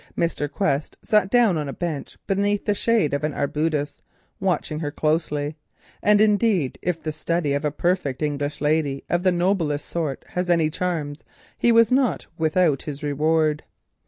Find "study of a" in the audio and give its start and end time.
7.11-7.69